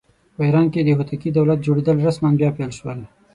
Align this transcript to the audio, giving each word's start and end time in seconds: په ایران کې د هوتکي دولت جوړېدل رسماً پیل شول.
په 0.35 0.41
ایران 0.45 0.65
کې 0.73 0.79
د 0.83 0.89
هوتکي 0.97 1.29
دولت 1.37 1.59
جوړېدل 1.65 1.97
رسماً 2.07 2.29
پیل 2.57 2.71
شول. 2.79 2.99